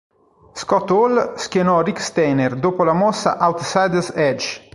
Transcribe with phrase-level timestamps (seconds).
[0.53, 4.69] Scott Hall schienò Rick Steiner dopo la mossa "Outsider's Edge".